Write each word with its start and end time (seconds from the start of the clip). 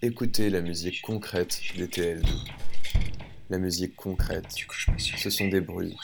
Écoutez 0.00 0.48
la 0.48 0.60
musique 0.60 1.02
concrète 1.02 1.60
des 1.76 1.88
TL2. 1.88 2.24
La 3.50 3.58
musique 3.58 3.96
concrète, 3.96 4.46
ce 4.96 5.28
sont 5.28 5.48
des 5.48 5.60
bruits 5.60 5.96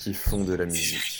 qui 0.00 0.12
font 0.12 0.44
de 0.44 0.52
la 0.52 0.66
musique. 0.66 1.11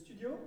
Studio 0.00 0.38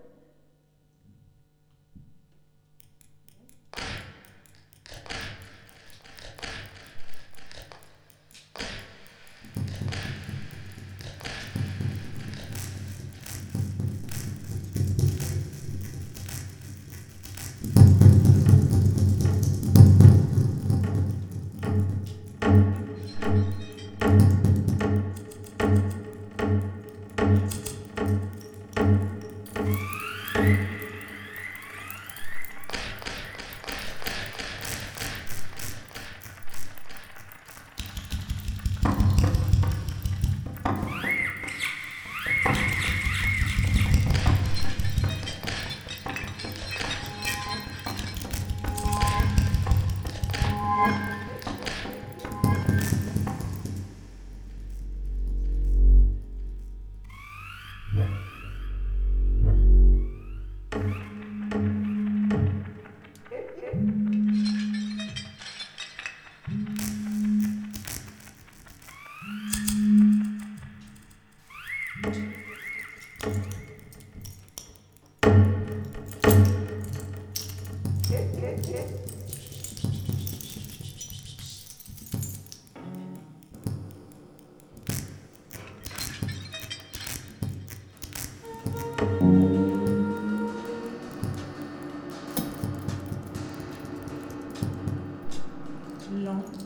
long 96.24 96.63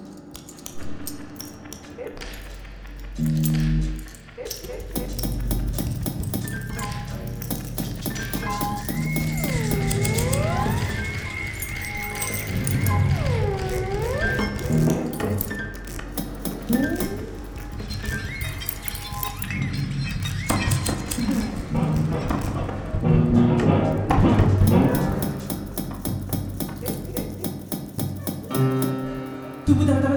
두분 29.77 30.01
다. 30.01 30.16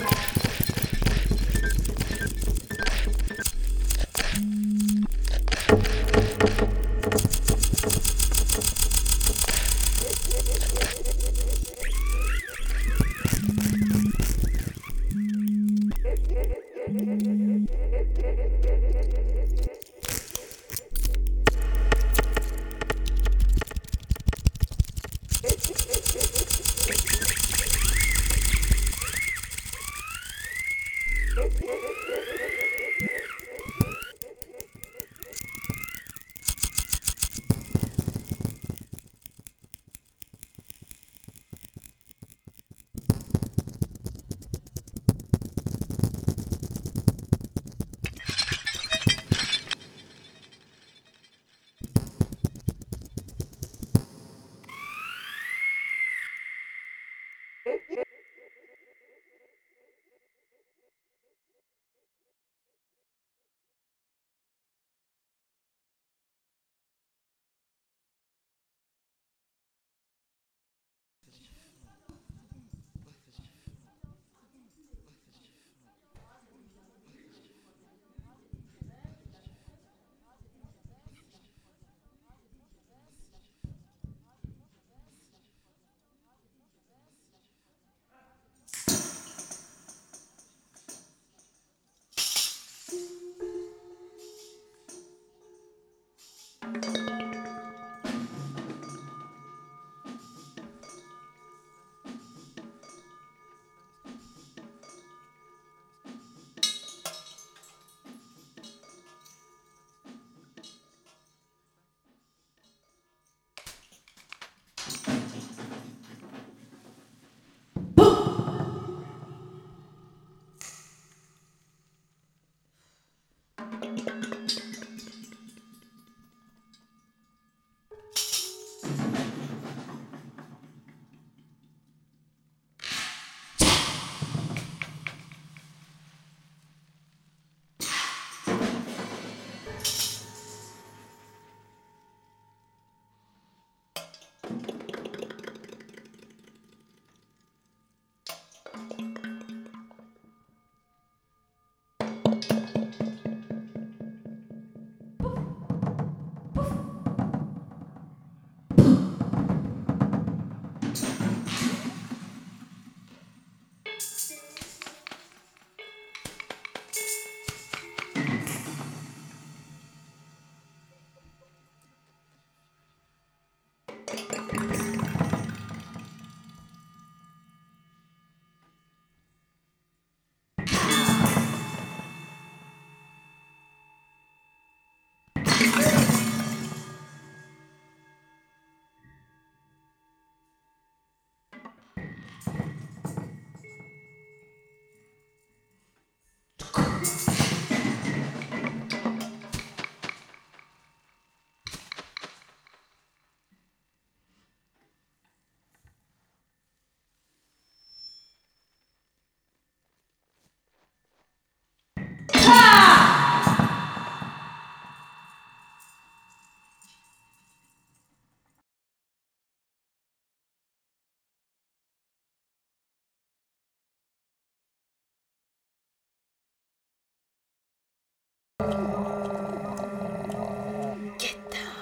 Get 231.17 231.49
down. 231.49 231.81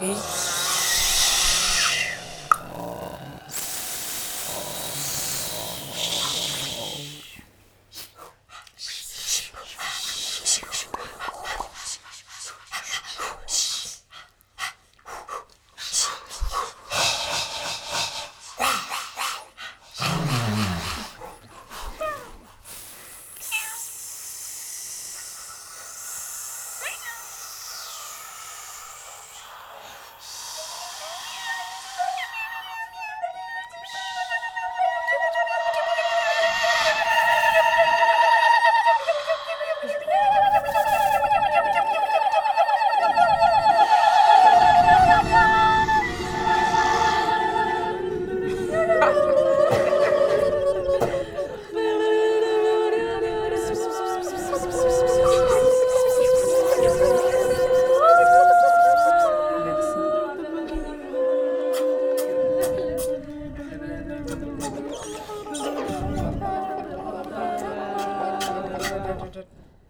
Okay? 0.00 0.39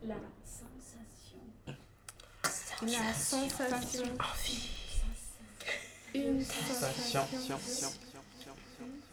La 0.02 0.14
sensation. 0.44 1.40
La 2.82 3.12
sensation. 3.12 4.04
Envie. 4.18 4.70
Une 6.14 6.42
sensation. 6.42 7.20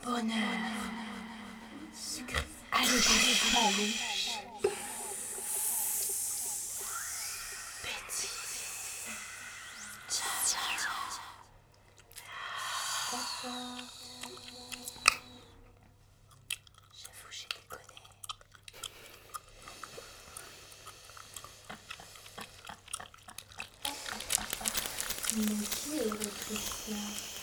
Bonheur. 0.03 0.32
Sucre. 1.94 2.44
Allez, 2.72 2.88
allez, 2.88 3.38
allez. 3.67 4.17
This. 26.50 27.37